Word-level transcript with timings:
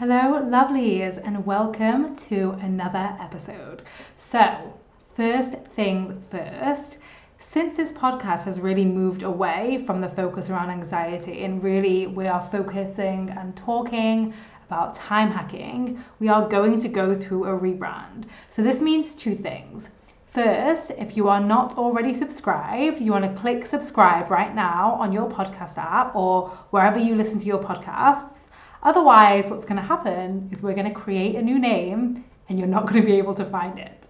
Hello, 0.00 0.42
lovely 0.42 0.94
ears, 0.94 1.18
and 1.18 1.44
welcome 1.44 2.16
to 2.16 2.52
another 2.62 3.14
episode. 3.20 3.82
So, 4.16 4.72
first 5.12 5.52
things 5.76 6.14
first, 6.30 6.96
since 7.36 7.76
this 7.76 7.92
podcast 7.92 8.44
has 8.44 8.60
really 8.60 8.86
moved 8.86 9.24
away 9.24 9.84
from 9.84 10.00
the 10.00 10.08
focus 10.08 10.48
around 10.48 10.70
anxiety 10.70 11.44
and 11.44 11.62
really 11.62 12.06
we 12.06 12.26
are 12.26 12.40
focusing 12.40 13.28
and 13.28 13.54
talking 13.54 14.32
about 14.66 14.94
time 14.94 15.30
hacking, 15.30 16.02
we 16.18 16.30
are 16.30 16.48
going 16.48 16.78
to 16.78 16.88
go 16.88 17.14
through 17.14 17.44
a 17.44 17.60
rebrand. 17.60 18.24
So, 18.48 18.62
this 18.62 18.80
means 18.80 19.14
two 19.14 19.34
things. 19.34 19.90
First, 20.30 20.92
if 20.92 21.14
you 21.14 21.28
are 21.28 21.44
not 21.44 21.76
already 21.76 22.14
subscribed, 22.14 23.02
you 23.02 23.12
want 23.12 23.26
to 23.26 23.38
click 23.38 23.66
subscribe 23.66 24.30
right 24.30 24.54
now 24.54 24.92
on 24.92 25.12
your 25.12 25.28
podcast 25.28 25.76
app 25.76 26.16
or 26.16 26.48
wherever 26.70 26.98
you 26.98 27.14
listen 27.14 27.38
to 27.40 27.44
your 27.44 27.62
podcasts 27.62 28.39
Otherwise, 28.82 29.50
what's 29.50 29.64
going 29.64 29.76
to 29.76 29.86
happen 29.86 30.48
is 30.52 30.62
we're 30.62 30.74
going 30.74 30.88
to 30.88 30.98
create 30.98 31.36
a 31.36 31.42
new 31.42 31.58
name 31.58 32.24
and 32.48 32.58
you're 32.58 32.68
not 32.68 32.86
going 32.86 33.00
to 33.00 33.06
be 33.06 33.16
able 33.16 33.34
to 33.34 33.44
find 33.44 33.78
it. 33.78 34.08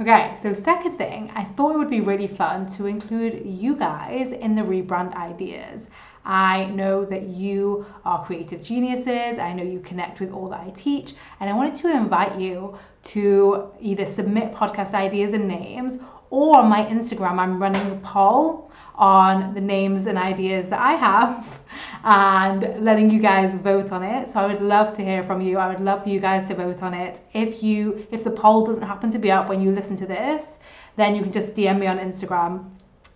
Okay, 0.00 0.34
so 0.40 0.52
second 0.52 0.96
thing, 0.96 1.30
I 1.34 1.44
thought 1.44 1.74
it 1.74 1.78
would 1.78 1.90
be 1.90 2.00
really 2.00 2.26
fun 2.26 2.66
to 2.70 2.86
include 2.86 3.42
you 3.44 3.76
guys 3.76 4.32
in 4.32 4.54
the 4.54 4.62
rebrand 4.62 5.14
ideas. 5.14 5.88
I 6.24 6.66
know 6.66 7.04
that 7.04 7.22
you 7.22 7.86
are 8.04 8.24
creative 8.24 8.62
geniuses. 8.62 9.38
I 9.38 9.52
know 9.52 9.64
you 9.64 9.80
connect 9.80 10.20
with 10.20 10.32
all 10.32 10.48
that 10.48 10.60
I 10.60 10.70
teach. 10.70 11.14
And 11.40 11.48
I 11.48 11.52
wanted 11.52 11.76
to 11.76 11.90
invite 11.90 12.38
you 12.38 12.78
to 13.02 13.70
either 13.80 14.04
submit 14.04 14.52
podcast 14.52 14.94
ideas 14.94 15.32
and 15.32 15.48
names 15.48 15.98
or 16.30 16.58
on 16.58 16.68
my 16.68 16.84
Instagram, 16.84 17.38
I'm 17.38 17.60
running 17.60 17.90
a 17.90 17.96
poll 17.96 18.70
on 18.94 19.52
the 19.52 19.60
names 19.60 20.06
and 20.06 20.16
ideas 20.16 20.68
that 20.70 20.80
I 20.80 20.92
have 20.92 21.60
and 22.04 22.84
letting 22.84 23.10
you 23.10 23.18
guys 23.18 23.54
vote 23.54 23.90
on 23.90 24.02
it. 24.02 24.30
So 24.30 24.38
I 24.38 24.46
would 24.46 24.62
love 24.62 24.96
to 24.96 25.04
hear 25.04 25.24
from 25.24 25.40
you. 25.40 25.58
I 25.58 25.68
would 25.68 25.80
love 25.80 26.04
for 26.04 26.08
you 26.08 26.20
guys 26.20 26.46
to 26.48 26.54
vote 26.54 26.82
on 26.82 26.94
it. 26.94 27.20
If 27.34 27.62
you 27.62 28.06
if 28.12 28.22
the 28.22 28.30
poll 28.30 28.64
doesn't 28.64 28.82
happen 28.82 29.10
to 29.10 29.18
be 29.18 29.32
up 29.32 29.48
when 29.48 29.60
you 29.60 29.72
listen 29.72 29.96
to 29.96 30.06
this, 30.06 30.58
then 30.96 31.16
you 31.16 31.22
can 31.22 31.32
just 31.32 31.54
DM 31.54 31.80
me 31.80 31.88
on 31.88 31.98
Instagram 31.98 32.70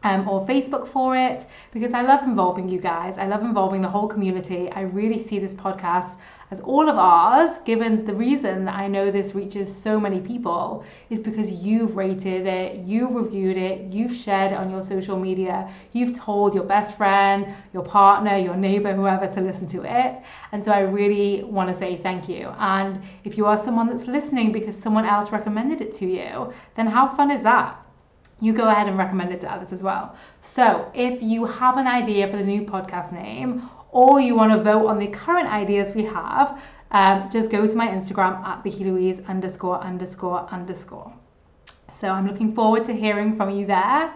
um, 0.05 0.29
or 0.29 0.47
Facebook 0.47 0.87
for 0.87 1.17
it 1.17 1.47
because 1.73 1.93
I 1.93 2.03
love 2.03 2.23
involving 2.23 2.69
you 2.69 2.79
guys. 2.79 3.19
I 3.19 3.27
love 3.27 3.43
involving 3.43 3.81
the 3.81 3.89
whole 3.89 4.07
community. 4.07 4.71
I 4.71 4.83
really 4.83 5.19
see 5.19 5.39
this 5.39 5.55
podcast 5.55 6.17
as 6.51 6.61
all 6.61 6.89
of 6.89 6.97
ours, 6.99 7.59
given 7.65 8.05
the 8.05 8.15
reason 8.15 8.67
that 8.67 8.77
I 8.77 8.87
know 8.87 9.11
this 9.11 9.35
reaches 9.35 9.75
so 9.75 9.99
many 9.99 10.21
people 10.21 10.85
is 11.09 11.23
because 11.23 11.51
you've 11.51 11.97
rated 11.97 12.47
it, 12.47 12.85
you've 12.85 13.15
reviewed 13.15 13.57
it, 13.57 13.81
you've 13.91 14.15
shared 14.15 14.53
it 14.53 14.57
on 14.57 14.71
your 14.71 14.83
social 14.83 15.19
media, 15.19 15.71
you've 15.93 16.17
told 16.17 16.55
your 16.55 16.65
best 16.65 16.97
friend, 16.97 17.47
your 17.73 17.83
partner, 17.83 18.37
your 18.37 18.57
neighbor, 18.57 18.93
whoever 18.93 19.27
to 19.27 19.41
listen 19.41 19.67
to 19.69 19.83
it. 19.85 20.23
And 20.53 20.63
so 20.63 20.71
I 20.71 20.81
really 20.81 21.45
want 21.45 21.71
to 21.71 21.75
say 21.75 21.97
thank 21.97 22.29
you. 22.29 22.55
And 22.59 23.03
if 23.25 23.39
you 23.39 23.47
are 23.47 23.57
someone 23.57 23.89
that's 23.89 24.07
listening 24.07 24.53
because 24.53 24.77
someone 24.77 25.07
else 25.07 25.33
recommended 25.33 25.81
it 25.81 25.95
to 25.95 26.07
you, 26.07 26.53
then 26.77 26.87
how 26.87 27.09
fun 27.09 27.31
is 27.31 27.43
that? 27.43 27.84
You 28.45 28.53
go 28.53 28.69
ahead 28.69 28.89
and 28.89 28.99
recommend 28.99 29.33
it 29.33 29.41
to 29.41 29.53
others 29.53 29.73
as 29.73 29.83
well. 29.83 30.15
So 30.41 30.91
if 30.95 31.23
you 31.23 31.45
have 31.47 31.77
an 31.77 31.87
idea 31.87 32.29
for 32.29 32.37
the 32.37 32.45
new 32.45 32.63
podcast 32.63 33.13
name 33.13 33.69
or 33.91 34.21
you 34.21 34.35
want 34.35 34.53
to 34.53 34.63
vote 34.63 34.87
on 34.87 34.99
the 34.99 35.07
current 35.07 35.49
ideas 35.49 35.95
we 35.95 36.05
have, 36.05 36.61
um, 36.91 37.29
just 37.31 37.51
go 37.51 37.67
to 37.67 37.75
my 37.75 37.89
Instagram 37.89 38.45
at 38.45 38.65
Louise 38.65 39.21
underscore 39.29 39.81
underscore 39.81 40.47
underscore. 40.51 41.13
So 41.89 42.09
I'm 42.09 42.27
looking 42.27 42.55
forward 42.55 42.85
to 42.85 42.93
hearing 42.93 43.37
from 43.37 43.51
you 43.51 43.67
there. 43.67 44.13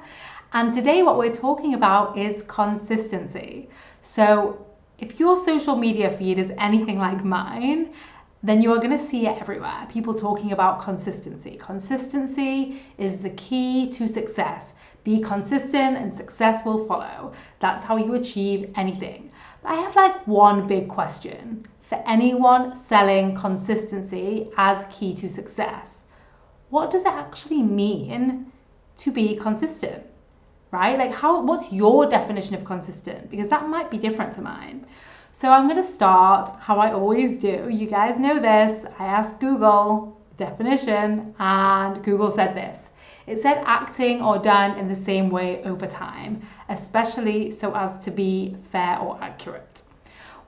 And 0.53 0.73
today, 0.73 1.03
what 1.03 1.19
we're 1.19 1.35
talking 1.35 1.75
about 1.75 2.17
is 2.17 2.43
consistency. 2.49 3.69
So, 4.01 4.65
if 4.99 5.21
your 5.21 5.37
social 5.37 5.77
media 5.77 6.11
feed 6.11 6.39
is 6.39 6.53
anything 6.59 6.99
like 6.99 7.23
mine, 7.23 7.93
then 8.43 8.63
you 8.63 8.73
are 8.73 8.79
going 8.79 8.97
to 8.97 8.99
see 8.99 9.27
it 9.27 9.41
everywhere. 9.41 9.87
People 9.91 10.15
talking 10.15 10.53
about 10.53 10.81
consistency. 10.81 11.57
Consistency 11.57 12.81
is 12.97 13.19
the 13.19 13.31
key 13.31 13.91
to 13.91 14.09
success. 14.09 14.75
Be 15.03 15.21
consistent 15.21 15.97
and 15.97 16.13
success 16.13 16.65
will 16.65 16.87
follow. 16.87 17.33
That's 17.59 17.85
how 17.85 17.97
you 17.97 18.15
achieve 18.15 18.73
anything. 18.77 19.33
But 19.63 19.73
I 19.73 19.75
have 19.77 19.97
like 19.97 20.27
one 20.27 20.67
big 20.67 20.89
question 20.89 21.67
for 21.83 22.03
anyone 22.07 22.77
selling 22.77 23.35
consistency 23.35 24.51
as 24.57 24.85
key 24.91 25.15
to 25.15 25.29
success. 25.29 26.05
What 26.71 26.91
does 26.91 27.03
it 27.03 27.13
actually 27.13 27.63
mean 27.63 28.53
to 28.99 29.11
be 29.11 29.35
consistent? 29.37 30.05
Right? 30.71 30.99
Like 30.99 31.13
how 31.13 31.43
what's 31.43 31.73
your 31.73 32.07
definition 32.07 32.55
of 32.55 32.65
consistent? 32.65 33.31
Because 33.31 33.49
that 33.49 33.69
might 33.69 33.91
be 33.91 33.99
different 33.99 34.35
to 34.35 34.43
mine. 34.43 34.87
So 35.33 35.51
I'm 35.51 35.69
going 35.69 35.81
to 35.81 35.89
start 35.89 36.51
how 36.61 36.79
I 36.79 36.93
always 36.93 37.37
do. 37.37 37.69
You 37.71 37.87
guys 37.87 38.19
know 38.19 38.41
this. 38.41 38.85
I 38.99 39.07
asked 39.07 39.41
Google 39.41 40.21
definition 40.37 41.35
and 41.39 42.03
Google 42.03 42.31
said 42.31 42.55
this. 42.55 42.89
It 43.27 43.39
said 43.41 43.63
acting 43.67 44.23
or 44.23 44.39
done 44.39 44.79
in 44.79 44.89
the 44.89 44.97
same 44.97 45.31
way 45.31 45.63
over 45.65 45.87
time, 45.87 46.43
especially 46.69 47.51
so 47.51 47.75
as 47.75 47.99
to 48.05 48.11
be 48.11 48.57
fair 48.71 48.99
or 48.99 49.19
accurate 49.21 49.83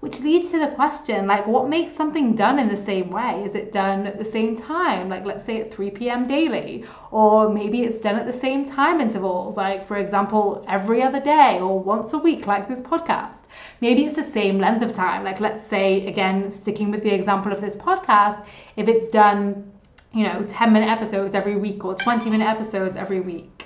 which 0.01 0.21
leads 0.21 0.51
to 0.51 0.59
the 0.59 0.69
question 0.69 1.27
like 1.27 1.47
what 1.47 1.69
makes 1.69 1.93
something 1.93 2.35
done 2.35 2.59
in 2.59 2.69
the 2.69 2.77
same 2.77 3.11
way? 3.11 3.43
Is 3.45 3.55
it 3.55 3.73
done 3.73 4.07
at 4.07 4.19
the 4.19 4.25
same 4.25 4.57
time? 4.57 5.09
Like 5.09 5.25
let's 5.25 5.45
say 5.45 5.61
at 5.61 5.73
3 5.73 5.91
p.m 5.91 6.27
daily 6.27 6.85
or 7.11 7.49
maybe 7.49 7.83
it's 7.83 8.01
done 8.01 8.17
at 8.17 8.27
the 8.27 8.33
same 8.33 8.65
time 8.65 9.01
intervals 9.01 9.57
like 9.57 9.87
for 9.87 9.97
example 9.99 10.65
every 10.69 11.03
other 11.03 11.21
day 11.21 11.59
or 11.61 11.79
once 11.79 12.13
a 12.13 12.19
week 12.19 12.47
like 12.47 12.69
this 12.69 12.81
podcast. 12.81 13.45
Maybe 13.81 14.05
it's 14.05 14.17
the 14.17 14.25
same 14.25 14.59
length 14.59 14.83
of 14.83 14.95
time. 14.95 15.23
Like 15.25 15.41
let's 15.41 15.63
say 15.63 16.07
again 16.07 16.51
sticking 16.51 16.91
with 16.91 17.03
the 17.03 17.11
example 17.11 17.53
of 17.53 17.61
this 17.61 17.77
podcast 17.77 18.45
if 18.77 18.89
it's 18.89 19.09
done 19.09 19.71
you 20.13 20.25
know 20.25 20.45
10 20.49 20.73
minute 20.73 20.89
episodes 20.89 21.35
every 21.35 21.57
week 21.57 21.85
or 21.85 21.95
20 21.95 22.31
minute 22.31 22.47
episodes 22.47 22.97
every 22.97 23.21
week 23.21 23.60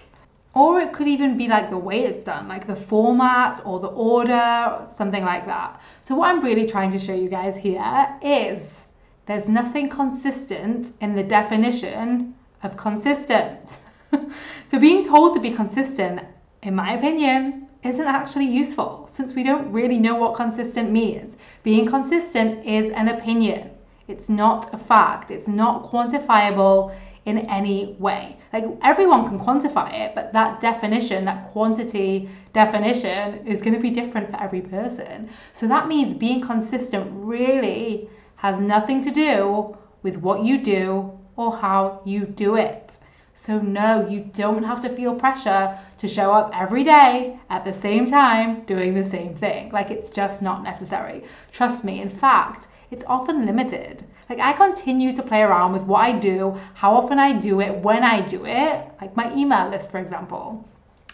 or 0.54 0.80
it 0.80 0.92
could 0.92 1.08
even 1.08 1.36
be 1.36 1.48
like 1.48 1.68
the 1.68 1.78
way 1.78 2.04
it's 2.04 2.22
done, 2.22 2.46
like 2.48 2.66
the 2.66 2.76
format 2.76 3.60
or 3.64 3.80
the 3.80 3.88
order, 3.88 4.80
something 4.86 5.24
like 5.24 5.46
that. 5.46 5.80
So, 6.02 6.14
what 6.14 6.30
I'm 6.30 6.40
really 6.40 6.66
trying 6.66 6.90
to 6.90 6.98
show 6.98 7.14
you 7.14 7.28
guys 7.28 7.56
here 7.56 8.16
is 8.22 8.80
there's 9.26 9.48
nothing 9.48 9.88
consistent 9.88 10.92
in 11.00 11.14
the 11.14 11.24
definition 11.24 12.34
of 12.62 12.76
consistent. 12.76 13.78
so, 14.68 14.78
being 14.78 15.04
told 15.04 15.34
to 15.34 15.40
be 15.40 15.50
consistent, 15.50 16.20
in 16.62 16.74
my 16.74 16.94
opinion, 16.94 17.66
isn't 17.82 18.06
actually 18.06 18.46
useful 18.46 19.10
since 19.12 19.34
we 19.34 19.42
don't 19.42 19.70
really 19.70 19.98
know 19.98 20.14
what 20.14 20.34
consistent 20.34 20.90
means. 20.90 21.36
Being 21.62 21.84
consistent 21.86 22.64
is 22.64 22.90
an 22.90 23.08
opinion, 23.08 23.70
it's 24.08 24.28
not 24.28 24.72
a 24.72 24.78
fact, 24.78 25.30
it's 25.30 25.48
not 25.48 25.90
quantifiable 25.90 26.94
in 27.26 27.38
any 27.48 27.96
way. 27.98 28.36
Like 28.52 28.64
everyone 28.82 29.26
can 29.28 29.38
quantify 29.38 29.92
it, 29.92 30.14
but 30.14 30.32
that 30.32 30.60
definition, 30.60 31.24
that 31.24 31.50
quantity 31.50 32.28
definition, 32.52 33.46
is 33.46 33.62
going 33.62 33.74
to 33.74 33.80
be 33.80 33.90
different 33.90 34.30
for 34.30 34.40
every 34.40 34.60
person. 34.60 35.30
So 35.52 35.66
that 35.68 35.88
means 35.88 36.14
being 36.14 36.40
consistent 36.40 37.10
really 37.12 38.08
has 38.36 38.60
nothing 38.60 39.02
to 39.02 39.10
do 39.10 39.76
with 40.02 40.18
what 40.18 40.44
you 40.44 40.62
do 40.62 41.18
or 41.36 41.56
how 41.56 42.02
you 42.04 42.26
do 42.26 42.56
it. 42.56 42.98
So, 43.36 43.58
no, 43.58 44.06
you 44.06 44.30
don't 44.32 44.62
have 44.62 44.80
to 44.82 44.88
feel 44.88 45.16
pressure 45.16 45.76
to 45.98 46.06
show 46.06 46.32
up 46.32 46.52
every 46.54 46.84
day 46.84 47.36
at 47.50 47.64
the 47.64 47.72
same 47.72 48.06
time 48.06 48.64
doing 48.64 48.94
the 48.94 49.02
same 49.02 49.34
thing. 49.34 49.72
Like, 49.72 49.90
it's 49.90 50.08
just 50.08 50.40
not 50.40 50.62
necessary. 50.62 51.24
Trust 51.50 51.82
me, 51.82 52.00
in 52.00 52.08
fact, 52.08 52.68
it's 52.92 53.02
often 53.08 53.44
limited. 53.44 54.04
Like 54.28 54.40
I 54.40 54.52
continue 54.52 55.12
to 55.14 55.22
play 55.22 55.42
around 55.42 55.72
with 55.72 55.84
what 55.84 56.00
I 56.00 56.12
do, 56.12 56.58
how 56.74 56.94
often 56.94 57.18
I 57.18 57.32
do 57.32 57.60
it, 57.60 57.76
when 57.78 58.02
I 58.02 58.20
do 58.20 58.46
it, 58.46 58.88
like 59.00 59.16
my 59.16 59.34
email 59.34 59.68
list, 59.68 59.90
for 59.90 59.98
example. 59.98 60.66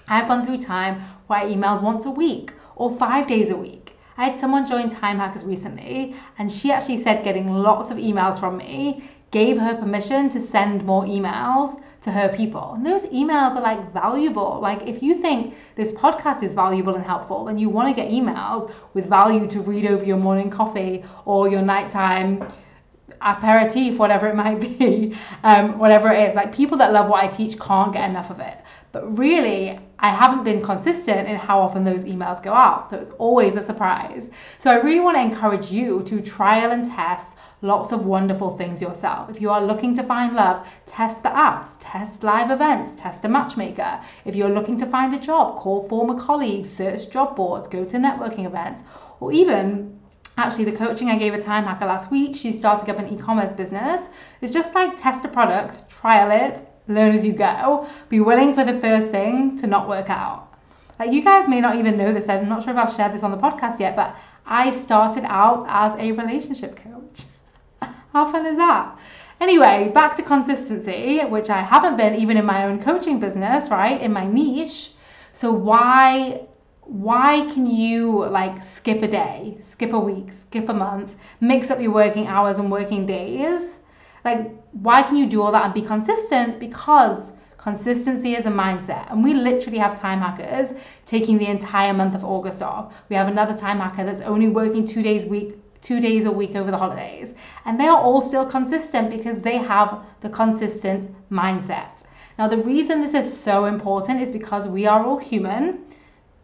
I've 0.09 0.29
gone 0.29 0.45
through 0.45 0.59
time 0.59 1.01
where 1.27 1.41
I 1.41 1.47
emailed 1.47 1.83
once 1.83 2.05
a 2.05 2.11
week 2.11 2.53
or 2.77 2.97
five 2.97 3.27
days 3.27 3.51
a 3.51 3.57
week. 3.57 3.97
I 4.17 4.25
had 4.27 4.37
someone 4.37 4.67
join 4.67 4.91
Time 4.91 5.19
Hackers 5.19 5.45
recently, 5.45 6.15
and 6.39 6.53
she 6.53 6.71
actually 6.71 6.99
said 6.99 7.25
getting 7.25 7.53
lots 7.53 7.91
of 7.91 7.97
emails 7.97 8.39
from 8.39 8.59
me 8.59 9.03
gave 9.31 9.57
her 9.57 9.77
permission 9.77 10.29
to 10.29 10.41
send 10.41 10.85
more 10.85 11.05
emails 11.05 11.81
to 12.03 12.11
her 12.11 12.29
people. 12.29 12.73
And 12.75 12.85
those 12.85 13.03
emails 13.05 13.55
are 13.55 13.63
like 13.63 13.93
valuable. 13.93 14.59
Like 14.61 14.87
if 14.87 15.03
you 15.03 15.15
think 15.15 15.55
this 15.77 15.93
podcast 15.93 16.43
is 16.43 16.55
valuable 16.55 16.95
and 16.95 17.05
helpful, 17.05 17.45
then 17.45 17.59
you 17.59 17.69
want 17.69 17.89
to 17.89 17.95
get 17.95 18.11
emails 18.11 18.73
with 18.95 19.07
value 19.07 19.47
to 19.49 19.61
read 19.61 19.87
over 19.87 20.05
your 20.05 20.17
morning 20.17 20.51
coffee 20.51 21.05
or 21.25 21.49
your 21.49 21.63
nighttime 21.63 22.47
aperitif, 23.21 23.99
whatever 23.99 24.29
it 24.29 24.35
might 24.35 24.61
be, 24.79 25.17
um, 25.45 25.79
whatever 25.79 26.11
it 26.11 26.29
is. 26.29 26.35
Like 26.35 26.55
people 26.55 26.79
that 26.79 26.93
love 26.93 27.09
what 27.09 27.23
I 27.23 27.29
teach 27.29 27.59
can't 27.59 27.93
get 27.93 28.09
enough 28.09 28.31
of 28.31 28.41
it. 28.41 28.59
But 28.93 29.19
really, 29.19 29.79
I 30.01 30.11
haven't 30.11 30.45
been 30.45 30.63
consistent 30.63 31.29
in 31.29 31.37
how 31.37 31.61
often 31.61 31.85
those 31.85 32.05
emails 32.05 32.43
go 32.43 32.53
out. 32.53 32.91
So 32.91 32.97
it's 32.97 33.11
always 33.13 33.55
a 33.55 33.63
surprise. 33.63 34.31
So 34.59 34.71
I 34.71 34.81
really 34.81 35.01
want 35.01 35.17
to 35.17 35.23
encourage 35.23 35.71
you 35.71 36.03
to 36.05 36.21
trial 36.21 36.73
and 36.73 36.85
test 36.85 37.33
lots 37.63 37.93
of 37.93 38.07
wonderful 38.07 38.57
things 38.57 38.81
yourself. 38.81 39.31
If 39.31 39.41
you 39.41 39.51
are 39.51 39.63
looking 39.63 39.95
to 39.97 40.03
find 40.03 40.35
love, 40.35 40.67
test 40.87 41.23
the 41.23 41.29
apps, 41.29 41.77
test 41.79 42.25
live 42.25 42.51
events, 42.51 42.95
test 42.95 43.25
a 43.25 43.29
matchmaker. 43.29 44.01
If 44.25 44.35
you're 44.35 44.49
looking 44.49 44.79
to 44.79 44.87
find 44.87 45.15
a 45.15 45.21
job, 45.21 45.59
call 45.59 45.87
former 45.87 46.19
colleagues, 46.19 46.71
search 46.71 47.11
job 47.11 47.37
boards, 47.37 47.69
go 47.69 47.85
to 47.85 47.97
networking 47.97 48.47
events, 48.47 48.83
or 49.21 49.33
even 49.33 50.00
actually 50.41 50.65
the 50.65 50.77
coaching 50.77 51.11
I 51.11 51.19
gave 51.19 51.35
a 51.35 51.43
time 51.43 51.65
hacker 51.65 51.87
last 51.87 52.11
week, 52.11 52.35
she's 52.35 52.59
starting 52.59 52.89
up 52.91 52.99
an 52.99 53.13
e-commerce 53.13 53.53
business. 53.53 54.09
It's 54.41 54.53
just 54.53 54.75
like 54.75 55.01
test 55.01 55.25
a 55.25 55.29
product, 55.29 55.89
trial 55.89 56.31
it, 56.31 56.67
learn 56.89 57.13
as 57.13 57.27
you 57.27 57.33
go. 57.33 57.87
Be 58.09 58.21
willing 58.21 58.55
for 58.55 58.65
the 58.65 58.81
first 58.81 59.09
thing 59.09 59.57
to 59.59 59.67
not 59.67 59.89
work 59.89 60.11
out. 60.11 60.49
Like 60.99 61.13
you 61.13 61.23
guys 61.23 61.49
may 61.49 61.61
not 61.61 61.77
even 61.77 61.97
know 61.97 62.13
this. 62.13 62.29
I'm 62.29 62.49
not 62.49 62.63
sure 62.63 62.73
if 62.73 62.79
I've 62.79 62.93
shared 62.93 63.13
this 63.13 63.23
on 63.23 63.31
the 63.31 63.37
podcast 63.37 63.81
yet, 63.81 63.97
but 63.97 64.17
I 64.47 64.71
started 64.71 65.25
out 65.25 65.65
as 65.69 65.95
a 65.99 66.13
relationship 66.13 66.77
coach. 66.77 67.25
How 68.13 68.31
fun 68.31 68.47
is 68.47 68.57
that? 68.57 68.99
Anyway, 69.41 69.91
back 69.95 70.17
to 70.17 70.23
consistency, 70.23 71.21
which 71.21 71.49
I 71.49 71.63
haven't 71.63 71.97
been 71.97 72.15
even 72.17 72.37
in 72.37 72.45
my 72.45 72.65
own 72.65 72.83
coaching 72.83 73.19
business, 73.19 73.71
right? 73.71 74.01
In 74.01 74.13
my 74.13 74.27
niche. 74.27 74.93
So 75.33 75.51
why 75.51 76.47
why 76.91 77.49
can 77.53 77.67
you 77.67 78.27
like 78.27 78.61
skip 78.61 79.01
a 79.05 79.07
day, 79.07 79.57
skip 79.63 79.93
a 79.93 79.99
week, 79.99 80.33
skip 80.33 80.69
a 80.69 80.75
month, 80.75 81.15
mix 81.41 81.71
up 81.71 81.81
your 81.81 81.93
working 81.93 82.27
hours 82.27 82.59
and 82.59 82.69
working 82.69 83.07
days? 83.07 83.79
Like 84.25 84.51
why 84.73 85.03
can 85.03 85.15
you 85.15 85.27
do 85.29 85.41
all 85.41 85.53
that 85.53 85.65
and 85.65 85.73
be 85.73 85.83
consistent? 85.83 86.59
Because 86.59 87.33
consistency 87.59 88.35
is 88.35 88.47
a 88.47 88.51
mindset. 88.51 89.09
And 89.09 89.23
we 89.23 89.35
literally 89.35 89.79
have 89.79 90.01
time 90.01 90.19
hackers 90.19 90.73
taking 91.07 91.39
the 91.39 91.47
entire 91.47 91.95
month 91.95 92.17
of 92.17 92.25
August 92.25 92.61
off. 92.61 93.01
We 93.09 93.15
have 93.15 93.29
another 93.29 93.57
time 93.57 93.79
hacker 93.79 94.05
that's 94.05 94.21
only 94.23 94.49
working 94.49 94.85
2 94.85 95.01
days 95.01 95.27
a 95.27 95.29
week 95.29 95.59
two 95.81 95.99
days 95.99 96.27
a 96.27 96.31
week 96.31 96.57
over 96.57 96.71
the 96.71 96.77
holidays. 96.77 97.33
And 97.65 97.81
they 97.81 97.87
are 97.87 97.99
all 97.99 98.21
still 98.21 98.45
consistent 98.45 99.11
because 99.11 99.41
they 99.41 99.57
have 99.57 100.05
the 100.21 100.29
consistent 100.29 101.11
mindset. 101.31 102.05
Now, 102.39 102.49
the 102.49 102.59
reason 102.59 103.01
this 103.01 103.15
is 103.15 103.41
so 103.41 103.65
important 103.65 104.21
is 104.21 104.31
because 104.31 104.69
we 104.69 104.87
are 104.87 105.03
all 105.03 105.19
human 105.19 105.87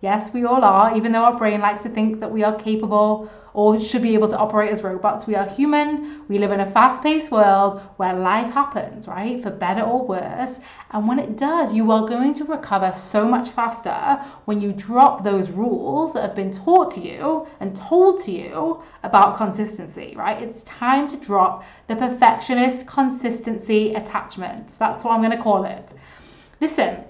Yes, 0.02 0.30
we 0.34 0.44
all 0.44 0.62
are, 0.62 0.94
even 0.94 1.10
though 1.12 1.24
our 1.24 1.38
brain 1.38 1.60
likes 1.60 1.80
to 1.82 1.88
think 1.88 2.20
that 2.20 2.30
we 2.30 2.44
are 2.44 2.54
capable 2.58 3.30
or 3.54 3.80
should 3.80 4.02
be 4.02 4.12
able 4.12 4.28
to 4.28 4.36
operate 4.36 4.70
as 4.70 4.82
robots. 4.82 5.26
We 5.26 5.34
are 5.34 5.48
human. 5.48 6.22
We 6.28 6.38
live 6.38 6.52
in 6.52 6.60
a 6.60 6.70
fast 6.70 7.02
paced 7.02 7.32
world 7.32 7.80
where 7.96 8.12
life 8.12 8.52
happens, 8.52 9.08
right? 9.08 9.42
For 9.42 9.50
better 9.50 9.80
or 9.80 10.06
worse. 10.06 10.60
And 10.90 11.08
when 11.08 11.18
it 11.18 11.38
does, 11.38 11.72
you 11.72 11.90
are 11.90 12.06
going 12.06 12.34
to 12.34 12.44
recover 12.44 12.92
so 12.92 13.26
much 13.26 13.48
faster 13.48 14.22
when 14.44 14.60
you 14.60 14.74
drop 14.74 15.24
those 15.24 15.48
rules 15.48 16.12
that 16.12 16.20
have 16.20 16.34
been 16.34 16.52
taught 16.52 16.92
to 16.96 17.00
you 17.00 17.46
and 17.60 17.74
told 17.74 18.22
to 18.24 18.30
you 18.30 18.82
about 19.02 19.38
consistency, 19.38 20.12
right? 20.14 20.42
It's 20.42 20.62
time 20.64 21.08
to 21.08 21.16
drop 21.16 21.64
the 21.86 21.96
perfectionist 21.96 22.86
consistency 22.86 23.94
attachment. 23.94 24.78
That's 24.78 25.02
what 25.02 25.12
I'm 25.12 25.22
going 25.22 25.34
to 25.34 25.42
call 25.42 25.64
it. 25.64 25.94
Listen, 26.60 27.04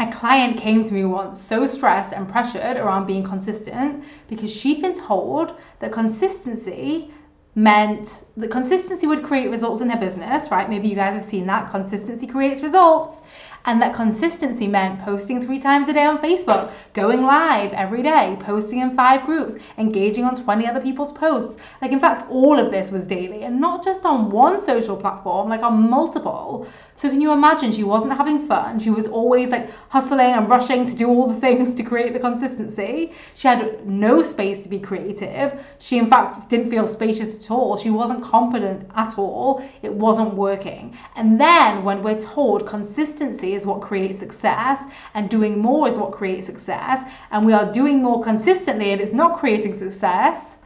a 0.00 0.10
client 0.10 0.58
came 0.58 0.82
to 0.82 0.94
me 0.94 1.04
once 1.04 1.38
so 1.38 1.66
stressed 1.66 2.12
and 2.14 2.26
pressured 2.26 2.78
around 2.78 3.06
being 3.06 3.22
consistent 3.22 4.02
because 4.28 4.50
she'd 4.50 4.80
been 4.80 4.94
told 4.94 5.54
that 5.78 5.92
consistency 5.92 7.12
meant 7.54 8.24
that 8.38 8.50
consistency 8.50 9.06
would 9.06 9.22
create 9.22 9.50
results 9.50 9.82
in 9.82 9.90
her 9.90 9.98
business, 9.98 10.50
right? 10.50 10.70
Maybe 10.70 10.88
you 10.88 10.94
guys 10.94 11.14
have 11.14 11.24
seen 11.24 11.46
that. 11.46 11.70
Consistency 11.70 12.26
creates 12.26 12.62
results 12.62 13.20
and 13.66 13.80
that 13.82 13.94
consistency 13.94 14.66
meant 14.66 15.00
posting 15.02 15.40
three 15.42 15.58
times 15.58 15.88
a 15.88 15.92
day 15.92 16.04
on 16.04 16.18
Facebook, 16.18 16.70
going 16.94 17.22
live 17.22 17.72
every 17.72 18.02
day, 18.02 18.36
posting 18.40 18.80
in 18.80 18.96
five 18.96 19.24
groups, 19.26 19.54
engaging 19.78 20.24
on 20.24 20.34
20 20.34 20.66
other 20.66 20.80
people's 20.80 21.12
posts. 21.12 21.60
Like, 21.82 21.92
in 21.92 22.00
fact, 22.00 22.30
all 22.30 22.58
of 22.58 22.70
this 22.70 22.90
was 22.90 23.06
daily 23.06 23.42
and 23.42 23.60
not 23.60 23.84
just 23.84 24.04
on 24.04 24.30
one 24.30 24.60
social 24.60 24.96
platform, 24.96 25.48
like 25.48 25.62
on 25.62 25.90
multiple. 25.90 26.66
So, 26.94 27.08
can 27.08 27.20
you 27.20 27.32
imagine? 27.32 27.72
She 27.72 27.84
wasn't 27.84 28.16
having 28.16 28.46
fun. 28.46 28.78
She 28.78 28.90
was 28.90 29.06
always 29.06 29.50
like 29.50 29.70
hustling 29.88 30.32
and 30.32 30.48
rushing 30.48 30.86
to 30.86 30.94
do 30.94 31.08
all 31.08 31.26
the 31.26 31.40
things 31.46 31.74
to 31.74 31.82
create 31.82 32.12
the 32.12 32.20
consistency. 32.20 33.12
She 33.34 33.48
had 33.48 33.86
no 33.86 34.22
space 34.22 34.62
to 34.62 34.68
be 34.68 34.78
creative. 34.78 35.64
She, 35.78 35.98
in 35.98 36.08
fact, 36.08 36.48
didn't 36.48 36.70
feel 36.70 36.86
spacious 36.86 37.36
at 37.36 37.50
all. 37.50 37.76
She 37.76 37.90
wasn't 37.90 38.22
confident 38.22 38.90
at 38.94 39.18
all. 39.18 39.62
It 39.82 39.92
wasn't 39.92 40.34
working. 40.34 40.96
And 41.16 41.40
then, 41.40 41.84
when 41.84 42.02
we're 42.02 42.20
told 42.20 42.66
consistency, 42.66 43.49
is 43.54 43.66
what 43.66 43.80
creates 43.80 44.18
success 44.18 44.84
and 45.14 45.28
doing 45.28 45.58
more 45.58 45.88
is 45.88 45.94
what 45.96 46.12
creates 46.12 46.46
success 46.46 47.10
and 47.30 47.44
we 47.44 47.52
are 47.52 47.70
doing 47.72 48.02
more 48.02 48.22
consistently 48.22 48.92
and 48.92 49.00
it's 49.00 49.12
not 49.12 49.38
creating 49.38 49.74
success 49.74 50.56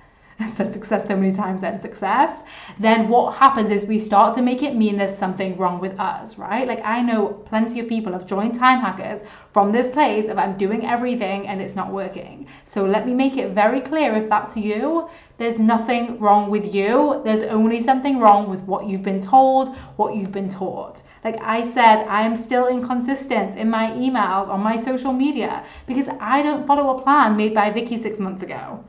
I 0.40 0.48
said 0.48 0.72
success 0.72 1.06
so 1.06 1.14
many 1.14 1.32
times 1.32 1.62
and 1.62 1.80
success, 1.80 2.42
then 2.80 3.08
what 3.08 3.34
happens 3.36 3.70
is 3.70 3.84
we 3.84 4.00
start 4.00 4.34
to 4.34 4.42
make 4.42 4.64
it 4.64 4.74
mean 4.74 4.96
there's 4.96 5.16
something 5.16 5.56
wrong 5.56 5.78
with 5.78 5.98
us, 6.00 6.38
right? 6.38 6.66
Like 6.66 6.80
I 6.84 7.02
know 7.02 7.28
plenty 7.28 7.78
of 7.78 7.88
people 7.88 8.12
have 8.12 8.26
joined 8.26 8.56
time 8.56 8.80
hackers 8.80 9.22
from 9.52 9.70
this 9.70 9.88
place 9.88 10.26
of 10.26 10.36
I'm 10.36 10.56
doing 10.56 10.84
everything 10.86 11.46
and 11.46 11.60
it's 11.60 11.76
not 11.76 11.92
working. 11.92 12.48
So 12.64 12.84
let 12.84 13.06
me 13.06 13.14
make 13.14 13.36
it 13.36 13.50
very 13.50 13.80
clear 13.80 14.12
if 14.14 14.28
that's 14.28 14.56
you, 14.56 15.08
there's 15.38 15.60
nothing 15.60 16.18
wrong 16.18 16.50
with 16.50 16.74
you. 16.74 17.22
There's 17.24 17.42
only 17.42 17.80
something 17.80 18.18
wrong 18.18 18.50
with 18.50 18.62
what 18.62 18.86
you've 18.86 19.04
been 19.04 19.20
told, 19.20 19.76
what 19.96 20.16
you've 20.16 20.32
been 20.32 20.48
taught. 20.48 21.02
Like 21.22 21.40
I 21.42 21.62
said, 21.70 22.06
I 22.08 22.22
am 22.22 22.34
still 22.34 22.66
inconsistent 22.66 23.56
in 23.56 23.70
my 23.70 23.90
emails 23.92 24.48
on 24.48 24.60
my 24.60 24.74
social 24.74 25.12
media 25.12 25.64
because 25.86 26.08
I 26.20 26.42
don't 26.42 26.66
follow 26.66 26.98
a 26.98 27.02
plan 27.02 27.36
made 27.36 27.54
by 27.54 27.70
Vikki 27.70 27.98
six 27.98 28.18
months 28.18 28.42
ago. 28.42 28.84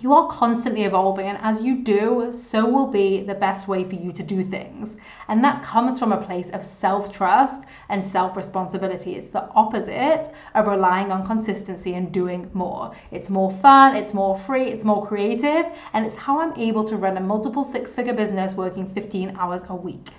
You 0.00 0.12
are 0.12 0.28
constantly 0.28 0.84
evolving, 0.84 1.26
and 1.26 1.38
as 1.42 1.60
you 1.60 1.78
do, 1.78 2.30
so 2.32 2.64
will 2.68 2.86
be 2.86 3.24
the 3.24 3.34
best 3.34 3.66
way 3.66 3.82
for 3.82 3.96
you 3.96 4.12
to 4.12 4.22
do 4.22 4.44
things. 4.44 4.96
And 5.26 5.42
that 5.42 5.60
comes 5.64 5.98
from 5.98 6.12
a 6.12 6.22
place 6.24 6.50
of 6.50 6.62
self 6.62 7.10
trust 7.10 7.62
and 7.88 8.04
self 8.04 8.36
responsibility. 8.36 9.16
It's 9.16 9.30
the 9.30 9.48
opposite 9.54 10.32
of 10.54 10.68
relying 10.68 11.10
on 11.10 11.24
consistency 11.26 11.94
and 11.94 12.12
doing 12.12 12.48
more. 12.54 12.92
It's 13.10 13.28
more 13.28 13.50
fun, 13.50 13.96
it's 13.96 14.14
more 14.14 14.38
free, 14.38 14.68
it's 14.68 14.84
more 14.84 15.04
creative, 15.04 15.66
and 15.92 16.06
it's 16.06 16.14
how 16.14 16.38
I'm 16.38 16.56
able 16.56 16.84
to 16.84 16.96
run 16.96 17.16
a 17.16 17.20
multiple 17.20 17.64
six 17.64 17.92
figure 17.92 18.14
business 18.14 18.54
working 18.54 18.88
15 18.88 19.34
hours 19.36 19.62
a 19.68 19.74
week. 19.74 20.10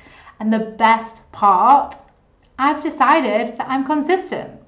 And 0.42 0.52
the 0.52 0.76
best 0.78 1.32
part, 1.32 1.96
I've 2.58 2.84
decided 2.84 3.58
that 3.58 3.70
I'm 3.70 3.86
consistent. 3.86 4.59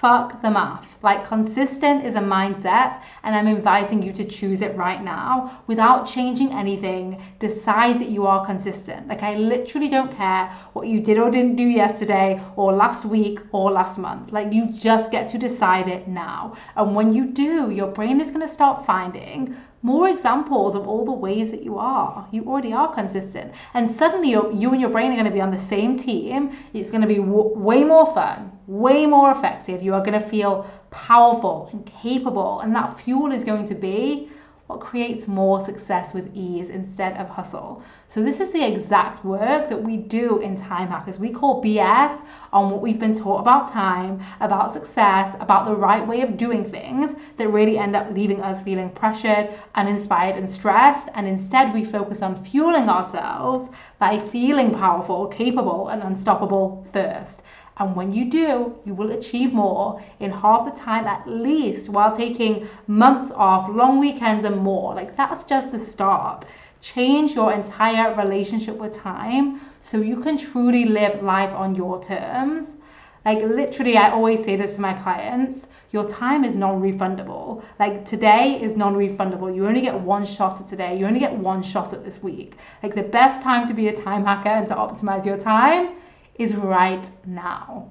Fuck 0.00 0.42
the 0.42 0.50
math. 0.50 0.98
Like, 1.02 1.24
consistent 1.24 2.04
is 2.04 2.16
a 2.16 2.20
mindset, 2.20 3.02
and 3.22 3.36
I'm 3.36 3.46
inviting 3.46 4.02
you 4.02 4.12
to 4.14 4.24
choose 4.24 4.60
it 4.60 4.76
right 4.76 5.00
now 5.02 5.62
without 5.68 6.08
changing 6.08 6.50
anything. 6.52 7.22
Decide 7.38 8.00
that 8.00 8.08
you 8.08 8.26
are 8.26 8.44
consistent. 8.44 9.06
Like, 9.06 9.22
I 9.22 9.36
literally 9.36 9.88
don't 9.88 10.10
care 10.10 10.52
what 10.72 10.88
you 10.88 11.00
did 11.00 11.18
or 11.18 11.30
didn't 11.30 11.54
do 11.54 11.64
yesterday, 11.64 12.40
or 12.56 12.72
last 12.72 13.04
week, 13.04 13.38
or 13.52 13.70
last 13.70 13.96
month. 13.96 14.32
Like, 14.32 14.52
you 14.52 14.72
just 14.72 15.12
get 15.12 15.28
to 15.28 15.38
decide 15.38 15.86
it 15.86 16.08
now. 16.08 16.56
And 16.74 16.96
when 16.96 17.12
you 17.12 17.26
do, 17.26 17.70
your 17.70 17.92
brain 17.92 18.20
is 18.20 18.32
going 18.32 18.46
to 18.46 18.52
start 18.52 18.84
finding 18.84 19.54
more 19.82 20.08
examples 20.08 20.74
of 20.76 20.86
all 20.86 21.04
the 21.04 21.12
ways 21.12 21.50
that 21.50 21.64
you 21.64 21.76
are. 21.76 22.26
You 22.30 22.44
already 22.44 22.72
are 22.72 22.92
consistent. 22.92 23.52
And 23.74 23.90
suddenly 23.90 24.30
you 24.30 24.70
and 24.72 24.80
your 24.80 24.90
brain 24.90 25.10
are 25.10 25.16
going 25.16 25.26
to 25.26 25.32
be 25.32 25.40
on 25.40 25.50
the 25.50 25.58
same 25.58 25.98
team. 25.98 26.52
It's 26.72 26.88
going 26.88 27.02
to 27.02 27.08
be 27.08 27.16
w- 27.16 27.58
way 27.58 27.82
more 27.82 28.06
fun, 28.06 28.52
way 28.72 29.04
more 29.04 29.30
effective. 29.30 29.82
You 29.82 29.92
are 29.94 30.00
going 30.00 30.18
to 30.18 30.26
feel 30.26 30.66
powerful 30.90 31.68
and 31.72 31.84
capable. 31.84 32.60
And 32.60 32.74
that 32.74 32.98
fuel 32.98 33.30
is 33.30 33.44
going 33.44 33.68
to 33.68 33.74
be 33.74 34.30
what 34.68 34.80
creates 34.80 35.28
more 35.28 35.60
success 35.60 36.14
with 36.14 36.34
ease 36.34 36.70
instead 36.70 37.14
of 37.18 37.28
hustle. 37.28 37.82
So 38.06 38.22
this 38.22 38.40
is 38.40 38.52
the 38.52 38.66
exact 38.66 39.22
work 39.24 39.68
that 39.68 39.82
we 39.82 39.98
do 39.98 40.38
in 40.38 40.56
Time 40.56 40.88
Hackers. 40.88 41.18
We 41.18 41.28
call 41.28 41.62
BS 41.62 42.22
on 42.52 42.70
what 42.70 42.80
we've 42.80 42.98
been 42.98 43.12
taught 43.12 43.40
about 43.40 43.70
time, 43.70 44.22
about 44.40 44.72
success, 44.72 45.36
about 45.40 45.66
the 45.66 45.76
right 45.76 46.06
way 46.06 46.22
of 46.22 46.38
doing 46.38 46.64
things 46.64 47.14
that 47.36 47.48
really 47.48 47.76
end 47.76 47.94
up 47.94 48.10
leaving 48.12 48.40
us 48.40 48.62
feeling 48.62 48.88
pressured, 48.88 49.52
uninspired, 49.74 50.36
and 50.36 50.48
stressed. 50.48 51.08
And 51.14 51.26
instead, 51.26 51.74
we 51.74 51.84
focus 51.84 52.22
on 52.22 52.42
fueling 52.42 52.88
ourselves 52.88 53.68
by 53.98 54.18
feeling 54.18 54.72
powerful, 54.72 55.26
capable, 55.26 55.88
and 55.88 56.02
unstoppable 56.02 56.86
first. 56.94 57.42
And 57.78 57.96
when 57.96 58.12
you 58.12 58.30
do, 58.30 58.74
you 58.84 58.94
will 58.94 59.12
achieve 59.12 59.52
more 59.52 60.02
in 60.20 60.30
half 60.30 60.64
the 60.64 60.78
time 60.78 61.06
at 61.06 61.26
least 61.26 61.88
while 61.88 62.14
taking 62.14 62.68
months 62.86 63.32
off, 63.32 63.68
long 63.70 63.98
weekends, 63.98 64.44
and 64.44 64.58
more. 64.58 64.94
Like 64.94 65.16
that's 65.16 65.42
just 65.44 65.72
the 65.72 65.78
start. 65.78 66.44
Change 66.80 67.34
your 67.34 67.52
entire 67.52 68.14
relationship 68.14 68.76
with 68.76 68.96
time 68.96 69.60
so 69.80 69.98
you 69.98 70.20
can 70.20 70.36
truly 70.36 70.84
live 70.84 71.22
life 71.22 71.52
on 71.54 71.74
your 71.74 72.02
terms. 72.02 72.76
Like 73.24 73.38
literally, 73.38 73.96
I 73.96 74.10
always 74.10 74.44
say 74.44 74.56
this 74.56 74.74
to 74.74 74.80
my 74.80 74.92
clients 74.94 75.66
your 75.92 76.08
time 76.08 76.42
is 76.42 76.56
non 76.56 76.80
refundable. 76.80 77.62
Like 77.78 78.06
today 78.06 78.58
is 78.60 78.76
non 78.76 78.94
refundable. 78.94 79.54
You 79.54 79.66
only 79.66 79.82
get 79.82 79.98
one 79.98 80.24
shot 80.24 80.60
at 80.60 80.66
today, 80.66 80.98
you 80.98 81.06
only 81.06 81.20
get 81.20 81.32
one 81.34 81.62
shot 81.62 81.92
at 81.92 82.02
this 82.02 82.22
week. 82.22 82.56
Like 82.82 82.94
the 82.94 83.02
best 83.02 83.42
time 83.42 83.68
to 83.68 83.74
be 83.74 83.88
a 83.88 83.96
time 83.96 84.24
hacker 84.24 84.48
and 84.48 84.66
to 84.68 84.74
optimize 84.74 85.26
your 85.26 85.36
time 85.36 85.96
is 86.36 86.54
right 86.54 87.08
now. 87.26 87.90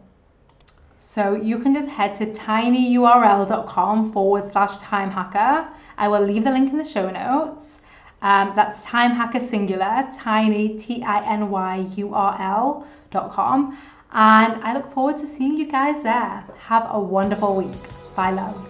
So 0.99 1.33
you 1.33 1.59
can 1.59 1.73
just 1.73 1.89
head 1.89 2.15
to 2.15 2.27
tinyurl.com 2.27 4.13
forward 4.13 4.45
slash 4.45 4.77
time 4.77 5.11
hacker. 5.11 5.67
I 5.97 6.07
will 6.07 6.21
leave 6.21 6.43
the 6.43 6.51
link 6.51 6.71
in 6.71 6.77
the 6.77 6.83
show 6.83 7.09
notes. 7.09 7.79
Um, 8.21 8.53
that's 8.55 8.83
time 8.83 9.11
hacker 9.11 9.39
singular, 9.39 10.07
tiny, 10.15 10.77
T 10.77 11.03
I 11.03 11.25
N 11.25 11.49
Y 11.49 11.87
U 11.97 12.13
R 12.13 12.37
L 12.39 12.87
dot 13.09 13.31
com. 13.31 13.77
And 14.13 14.61
I 14.63 14.73
look 14.73 14.93
forward 14.93 15.17
to 15.17 15.27
seeing 15.27 15.55
you 15.55 15.67
guys 15.71 16.03
there. 16.03 16.43
Have 16.59 16.87
a 16.89 16.99
wonderful 16.99 17.55
week. 17.55 17.81
Bye, 18.15 18.31
love. 18.31 18.67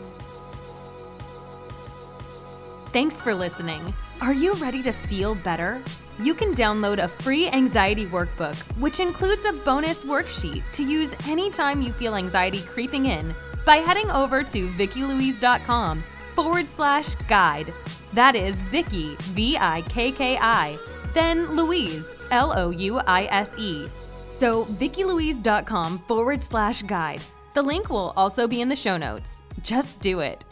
Thanks 2.87 3.19
for 3.19 3.33
listening. 3.33 3.93
Are 4.21 4.33
you 4.33 4.53
ready 4.53 4.83
to 4.83 4.91
feel 4.91 5.35
better? 5.35 5.81
You 6.19 6.33
can 6.33 6.53
download 6.53 6.99
a 7.01 7.07
free 7.07 7.47
anxiety 7.47 8.05
workbook, 8.05 8.55
which 8.79 8.99
includes 8.99 9.45
a 9.45 9.53
bonus 9.53 10.03
worksheet 10.03 10.63
to 10.73 10.83
use 10.83 11.15
anytime 11.27 11.81
you 11.81 11.91
feel 11.93 12.15
anxiety 12.15 12.61
creeping 12.61 13.07
in 13.07 13.33
by 13.65 13.77
heading 13.77 14.09
over 14.11 14.43
to 14.43 14.69
VikkiLouise.com 14.69 16.03
forward 16.35 16.67
slash 16.67 17.15
guide. 17.27 17.73
That 18.13 18.35
is 18.35 18.63
Vikki, 18.65 19.15
V 19.19 19.57
I 19.57 19.81
K 19.83 20.11
K 20.11 20.37
I, 20.39 20.77
then 21.13 21.55
Louise, 21.55 22.13
L 22.31 22.53
O 22.57 22.69
U 22.69 22.99
I 22.99 23.25
S 23.25 23.53
E. 23.57 23.87
So, 24.25 24.65
VikkiLouise.com 24.65 25.99
forward 25.99 26.41
slash 26.41 26.81
guide. 26.83 27.21
The 27.53 27.61
link 27.61 27.89
will 27.89 28.13
also 28.17 28.47
be 28.47 28.61
in 28.61 28.69
the 28.69 28.75
show 28.75 28.97
notes. 28.97 29.43
Just 29.61 29.99
do 29.99 30.19
it. 30.19 30.43